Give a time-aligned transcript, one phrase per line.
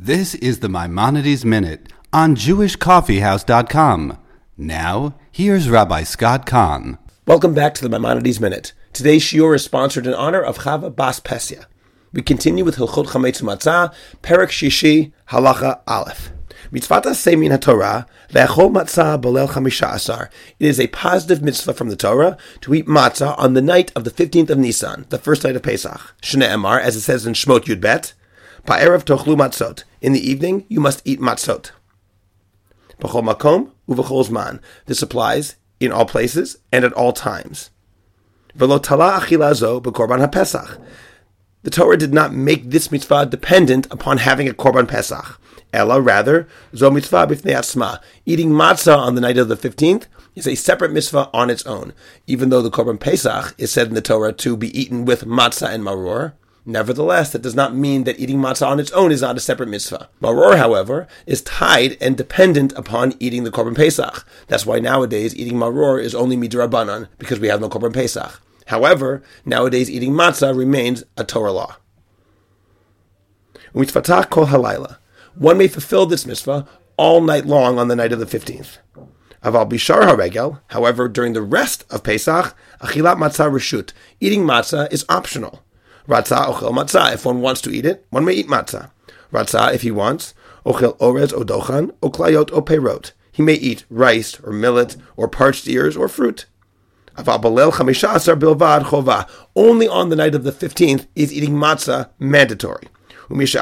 [0.00, 4.18] This is the Maimonides Minute on JewishCoffeehouse.com.
[4.56, 6.98] Now, here's Rabbi Scott Kahn.
[7.26, 8.74] Welcome back to the Maimonides Minute.
[8.92, 11.64] Today's shiur is sponsored in honor of Chava Bas Pesya.
[12.12, 13.92] We continue with Hilchot Chametz Matzah,
[14.22, 16.30] Perek Shishi, Halacha Aleph.
[16.70, 20.30] Mitzvah Semin HaTorah, Le'achol Matzah Bolel Chamisha Asar.
[20.60, 24.04] It is a positive mitzvah from the Torah to eat matzah on the night of
[24.04, 26.14] the 15th of Nisan, the first night of Pesach.
[26.22, 28.14] Shne Emar, as it says in Shmot Yud Bet,
[28.68, 29.84] Pa'erev tochlu matzot.
[30.02, 31.70] In the evening, you must eat matzot.
[33.00, 34.60] B'chol makom uv'chol zman.
[34.84, 37.70] This applies in all places and at all times.
[38.54, 40.78] V'lo tala achilazo b'korban ha'pesach.
[41.62, 45.40] The Torah did not make this mitzvah dependent upon having a korban pesach.
[45.72, 48.02] Ella, rather, zo mitzvah b'fnei atzma.
[48.26, 51.94] Eating matzah on the night of the 15th is a separate mitzvah on its own.
[52.26, 55.70] Even though the korban pesach is said in the Torah to be eaten with matzah
[55.70, 56.34] and maror,
[56.68, 59.70] Nevertheless, that does not mean that eating matzah on its own is not a separate
[59.70, 60.10] mitzvah.
[60.20, 64.26] Maror, however, is tied and dependent upon eating the korban pesach.
[64.48, 68.42] That's why nowadays eating maror is only midrabanan because we have no korban pesach.
[68.66, 71.76] However, nowadays eating matzah remains a Torah law.
[73.72, 74.98] Kol halayla.
[75.36, 78.76] One may fulfill this mitzvah all night long on the night of the 15th.
[79.42, 83.92] Aval bishar haregel, however, during the rest of Pesach, achilat matzah reshut.
[84.20, 85.62] Eating matzah is optional.
[86.08, 87.12] Ratzah ochel matzah.
[87.12, 88.90] If one wants to eat it, one may eat matzah.
[89.32, 90.32] Ratzah, if he wants,
[90.64, 93.12] ochel orez o dochan, o klayot o peirot.
[93.30, 96.46] He may eat rice or millet or parched ears or fruit.
[97.16, 97.26] Only
[99.88, 102.88] on the night of the 15th is eating matzah mandatory.
[103.28, 103.58] Once he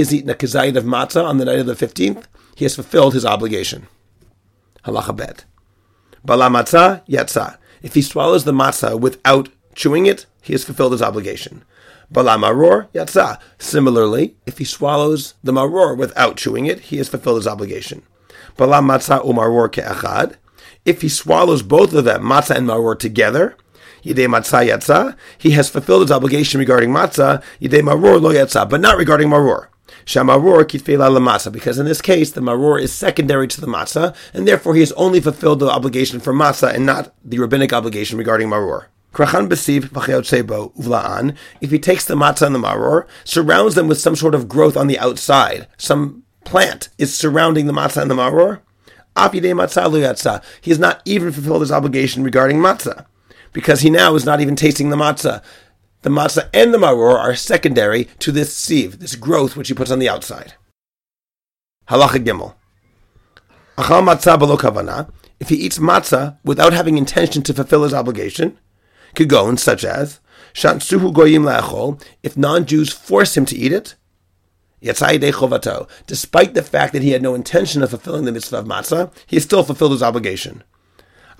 [0.00, 2.24] has eaten a kazayit of matzah on the night of the 15th,
[2.56, 3.86] he has fulfilled his obligation.
[4.84, 5.44] Halacha bet.
[6.24, 7.58] Bala matzah yatsa.
[7.82, 9.48] If he swallows the matzah without
[9.78, 11.64] chewing it, he has fulfilled his obligation.
[12.10, 13.38] Bala maror yatsa.
[13.58, 18.02] Similarly, if he swallows the maror without chewing it, he has fulfilled his obligation.
[18.56, 20.34] Bala matzah umaror ke'achad.
[20.84, 23.56] If he swallows both of them, matzah and maror together,
[24.02, 28.80] yidei matzah yatsa, he has fulfilled his obligation regarding matzah, yidei maror lo yatsa, but
[28.80, 29.68] not regarding maror.
[30.04, 34.48] Shamaror kitfela lamasa, because in this case the maror is secondary to the matzah, and
[34.48, 38.48] therefore he has only fulfilled the obligation for matzah and not the rabbinic obligation regarding
[38.48, 38.86] maror.
[39.14, 39.24] If
[41.70, 44.86] he takes the matzah and the maror, surrounds them with some sort of growth on
[44.86, 48.60] the outside, some plant is surrounding the matzah and the maror.
[50.60, 53.06] He has not even fulfilled his obligation regarding matzah,
[53.52, 55.42] because he now is not even tasting the matzah.
[56.02, 59.90] The matzah and the maror are secondary to this sieve, this growth which he puts
[59.90, 60.54] on the outside.
[61.88, 62.54] Halacha gimel.
[63.76, 65.10] Achal matzah below kavana.
[65.40, 68.58] If he eats matzah without having intention to fulfill his obligation,
[69.18, 70.20] Kigon, such as
[70.54, 73.96] Shansuhu goyim la'achol, if non-Jews force him to eat it,
[74.80, 75.88] chovato.
[76.06, 79.40] Despite the fact that he had no intention of fulfilling the mitzvah of matzah, he
[79.40, 80.62] still fulfilled his obligation.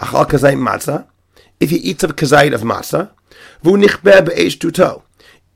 [0.00, 1.06] Achal kazait matzah,
[1.60, 3.10] if he eats a kazait of matzah,
[3.62, 5.02] vu tuto,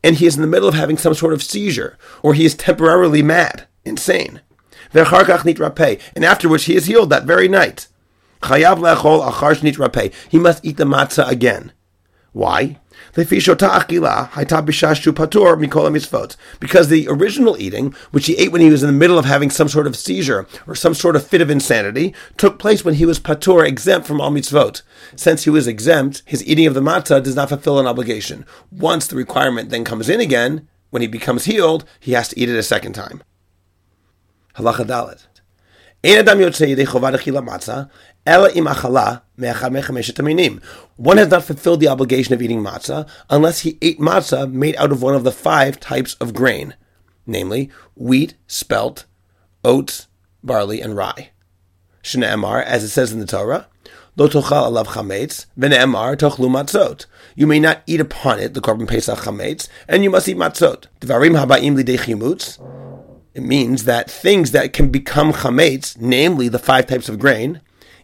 [0.04, 2.54] and he is in the middle of having some sort of seizure, or he is
[2.54, 4.40] temporarily mad, insane.
[4.94, 7.88] And after which he is healed that very night.
[8.44, 11.72] He must eat the matzah again.
[12.32, 12.78] Why?
[13.14, 13.28] Because
[16.88, 19.68] the original eating, which he ate when he was in the middle of having some
[19.68, 23.20] sort of seizure or some sort of fit of insanity, took place when he was
[23.20, 24.82] patur, exempt from all mitzvot.
[25.14, 28.46] Since he was exempt, his eating of the matzah does not fulfill an obligation.
[28.70, 32.48] Once the requirement then comes in again, when he becomes healed, he has to eat
[32.48, 33.22] it a second time.
[34.56, 35.26] Halacha
[36.02, 37.82] Dalet.
[40.96, 44.92] One has not fulfilled the obligation of eating matzah unless he ate matzah made out
[44.92, 46.74] of one of the five types of grain,
[47.26, 49.06] namely wheat, spelt,
[49.64, 50.08] oats,
[50.42, 51.30] barley, and rye.
[52.02, 53.68] Shne'emar, as it says in the Torah,
[54.16, 57.06] Lo tochal alav chametz, v'ne'emar tochlu matzot.
[57.34, 60.86] You may not eat upon it the korban pesach chametz, and you must eat matzot.
[61.00, 62.58] Dvarim habaim lidei chimutz.
[63.34, 67.60] It means that things that can become chametz, namely the five types of grain,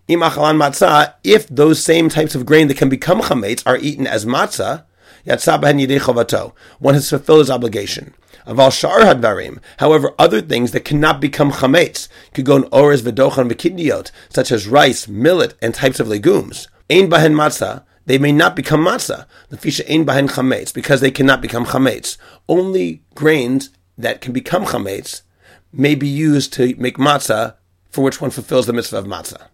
[0.08, 4.24] imachalan matzah, if those same types of grain that can become chametz are eaten as
[4.24, 4.84] matzah,
[6.78, 8.14] one has fulfilled his obligation.
[8.46, 9.58] Aval shar hadvarim.
[9.78, 14.66] However, other things that cannot become chametz could go in ores v'dochan v'kidniot, such as
[14.66, 16.68] rice, millet, and types of legumes.
[16.88, 17.84] Ein bahen matzah.
[18.06, 19.26] They may not become matzah.
[19.50, 22.16] The fisha ein bahen chametz because they cannot become chametz.
[22.48, 23.68] Only grains
[23.98, 25.22] that can become chametz
[25.72, 27.56] may be used to make matzah,
[27.90, 29.48] for which one fulfills the mitzvah of matzah.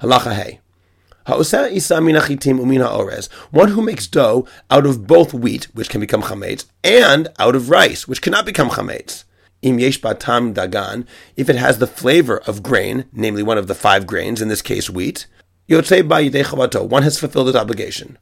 [0.00, 0.60] Halacha hey.
[3.50, 7.70] One who makes dough out of both wheat, which can become chametz, and out of
[7.70, 9.24] rice, which cannot become chametz.
[9.62, 11.06] Im yesh batam dagan,
[11.36, 14.62] if it has the flavor of grain, namely one of the five grains, in this
[14.62, 15.26] case wheat,
[15.68, 18.18] chavato, one has fulfilled his obligation.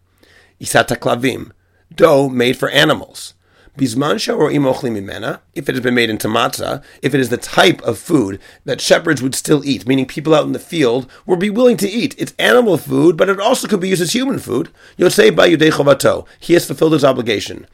[0.61, 1.53] Isata klavim,
[1.95, 3.35] dough made for animals.
[3.79, 7.37] Bisman or ochlim mimena, if it has been made into matzah, if it is the
[7.37, 11.39] type of food that shepherds would still eat, meaning people out in the field would
[11.39, 12.15] be willing to eat.
[12.19, 14.71] It's animal food, but it also could be used as human food.
[14.99, 17.67] Yotzei ba yudei chovato, he has fulfilled his obligation.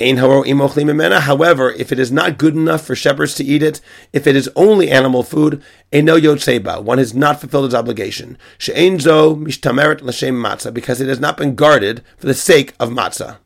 [0.00, 3.80] However, if it is not good enough for shepherds to eat it,
[4.12, 5.62] if it is only animal food,
[5.92, 8.36] no yotseba, one has not fulfilled his obligation.
[8.58, 13.36] She'enzo mishtameret l'shem matzah, because it has not been guarded for the sake of matzah.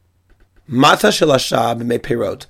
[0.68, 2.44] Matzah shelashab meperot,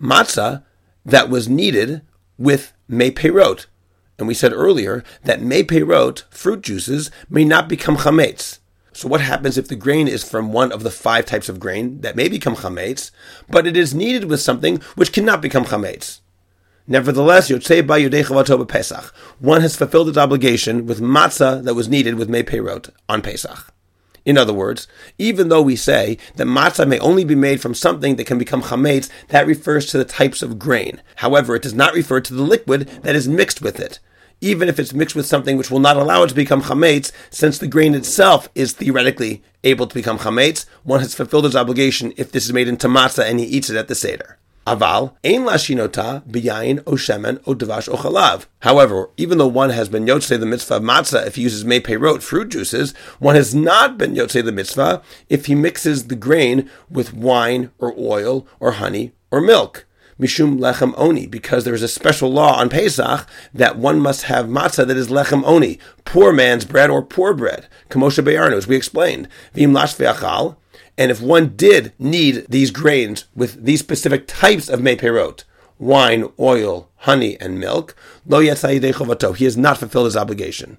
[0.00, 0.62] matzah
[1.04, 2.02] that was kneaded
[2.38, 3.66] with meperot.
[4.16, 8.60] And we said earlier that meperot, fruit juices, may not become chametz.
[8.92, 12.00] So what happens if the grain is from one of the five types of grain
[12.02, 13.10] that may become chametz,
[13.50, 16.20] but it is kneaded with something which cannot become chametz?
[16.86, 19.12] Nevertheless, Yotzei Ba Yodei Pesach.
[19.40, 23.73] One has fulfilled its obligation with matzah that was kneaded with Mepeirot on Pesach.
[24.24, 24.88] In other words,
[25.18, 28.62] even though we say that matzah may only be made from something that can become
[28.62, 31.02] chametz, that refers to the types of grain.
[31.16, 33.98] However, it does not refer to the liquid that is mixed with it
[34.44, 37.56] even if it's mixed with something which will not allow it to become chametz, since
[37.56, 42.30] the grain itself is theoretically able to become chametz, one has fulfilled his obligation if
[42.30, 44.38] this is made into matzah and he eats it at the seder.
[44.66, 48.46] Aval, ein lashinota biyayin o shemen o devash o chalav.
[48.60, 51.80] However, even though one has been yotzei the mitzvah of matzah if he uses mei
[51.80, 56.70] peirot, fruit juices, one has not been yotzei the mitzvah if he mixes the grain
[56.88, 59.84] with wine or oil or honey or milk
[60.18, 64.46] mishum lechem oni, because there is a special law on Pesach that one must have
[64.46, 67.66] matzah that is lechem oni, poor man's bread or poor bread.
[67.90, 69.28] Kamosha Beyarno, as we explained.
[69.52, 70.56] Vim lash ve'achal.
[70.96, 75.44] And if one did knead these grains with these specific types of meperot,
[75.78, 77.96] wine, oil, honey, and milk,
[78.26, 80.78] lo he has not fulfilled his obligation.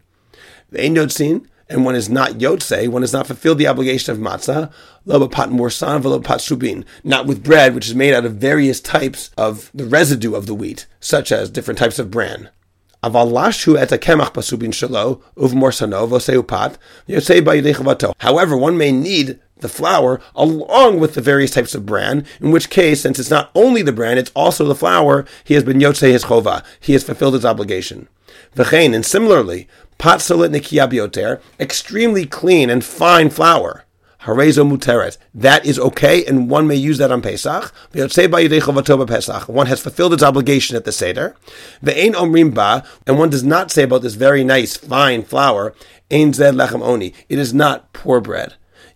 [0.69, 4.71] The Ein and one is not yotze, one has not fulfilled the obligation of matzah,
[5.05, 8.79] lo pat morsan velo pat subin, not with bread which is made out of various
[8.79, 12.49] types of the residue of the wheat, such as different types of bran.
[13.03, 13.31] However,
[18.57, 23.01] one may knead the flour along with the various types of bran, in which case,
[23.01, 26.25] since it's not only the bran, it's also the flour, he has been yotzei his
[26.25, 28.07] chova, he has fulfilled his obligation.
[28.55, 29.67] V'chein, and similarly,
[29.97, 33.85] Pat solit nikiyabioter, extremely clean and fine flour.
[34.23, 35.17] Harezo muteret.
[35.35, 37.71] That is okay, and one may use that on Pesach.
[39.47, 41.35] One has fulfilled its obligation at the Seder.
[41.83, 45.75] Ve'ein omrim ba, and one does not say about this very nice, fine flour,
[46.11, 47.13] ein zed lechem oni.
[47.29, 48.55] It is not poor bread.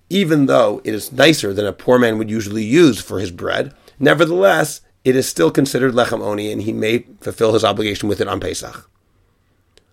[0.10, 3.74] Even though it is nicer than a poor man would usually use for his bread,
[4.00, 8.28] nevertheless, it is still considered lechem oni, and he may fulfill his obligation with it
[8.28, 8.90] on Pesach.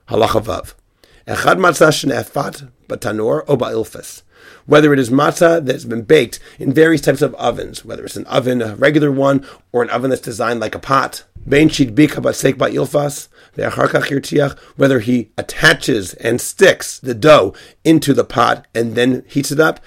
[0.09, 0.75] Halacha vav.
[1.27, 4.23] Echad matzah shnefat batanor o ba'ilfas.
[4.67, 8.27] Whether it is matzah that's been baked in various types of ovens, whether it's an
[8.27, 11.25] oven, a regular one, or an oven that's designed like a pot.
[11.45, 11.69] Whether
[14.99, 17.55] he attaches and sticks the dough
[17.85, 19.79] into the pot and then heats it up,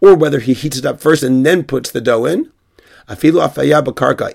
[0.00, 2.50] or whether he heats it up first and then puts the dough in.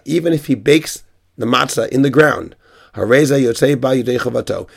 [0.06, 1.04] Even if he bakes
[1.38, 2.56] the matzah in the ground,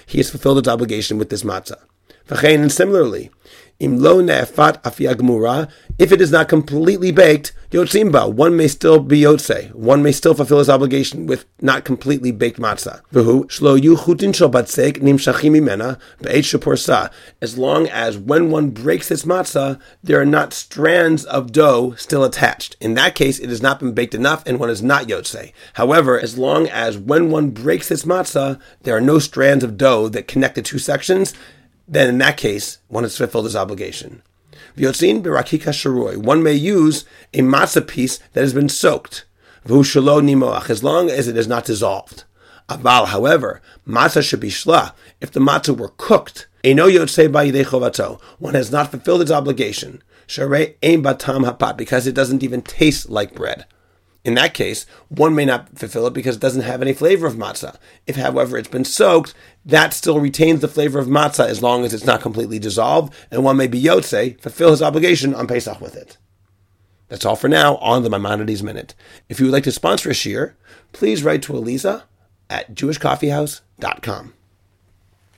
[0.06, 1.80] He has fulfilled his obligation with this matzah.
[2.32, 3.30] And similarly,
[3.78, 3.98] im
[5.98, 9.72] if it is not completely baked, yotzimba, one may still be yotze.
[9.74, 13.00] One may still fulfill his obligation with not completely baked matzah.
[17.40, 22.24] As long as when one breaks this matzah, there are not strands of dough still
[22.24, 22.76] attached.
[22.80, 25.52] In that case, it has not been baked enough and one is not yotze.
[25.74, 30.08] However, as long as when one breaks this matzah, there are no strands of dough
[30.08, 31.34] that connect the two sections,
[31.92, 34.22] then in that case, one has fulfilled his obligation.
[34.76, 36.16] V'yotzin berakika sharoi.
[36.16, 39.26] One may use a matzah piece that has been soaked.
[39.66, 42.24] V'ushalo nimoach, as long as it is not dissolved.
[42.70, 44.94] Aval, however, matzah should be shla.
[45.20, 48.18] If the matzah were cooked, eno yotzei chovato.
[48.38, 50.02] One has not fulfilled its obligation.
[50.26, 53.66] Sharei ein batam hapat, because it doesn't even taste like bread.
[54.24, 57.34] In that case, one may not fulfill it because it doesn't have any flavor of
[57.34, 57.76] matzah.
[58.06, 61.92] If, however, it's been soaked, that still retains the flavor of matzah as long as
[61.92, 65.96] it's not completely dissolved, and one may be yotze, fulfill his obligation on Pesach with
[65.96, 66.18] it.
[67.08, 68.94] That's all for now on the Maimonides Minute.
[69.28, 70.54] If you would like to sponsor a shiur,
[70.92, 72.04] please write to Eliza
[72.48, 74.34] at jewishcoffeehouse.com.